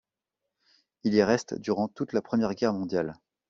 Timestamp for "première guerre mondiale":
2.23-3.13